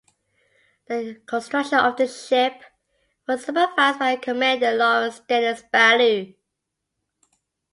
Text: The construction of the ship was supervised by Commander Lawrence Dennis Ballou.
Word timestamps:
The 0.87 1.21
construction 1.27 1.77
of 1.77 1.95
the 1.95 2.07
ship 2.07 2.59
was 3.27 3.45
supervised 3.45 3.99
by 3.99 4.15
Commander 4.15 4.75
Lawrence 4.75 5.19
Dennis 5.19 5.61
Ballou. 5.71 6.33